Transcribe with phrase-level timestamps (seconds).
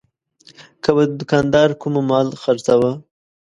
[0.83, 2.91] که به دوکاندار کوم مال خرڅاوه.